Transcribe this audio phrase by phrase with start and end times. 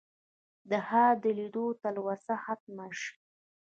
[0.69, 3.13] د ښار د لیدو تلوسه ختمه شي.